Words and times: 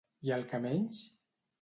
I 0.29 0.33
el 0.37 0.47
que 0.53 0.61
menys? 0.65 1.05